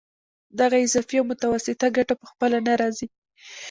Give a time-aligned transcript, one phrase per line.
[0.59, 3.07] دغه اضافي او متوسطه ګټه په خپله نه راځي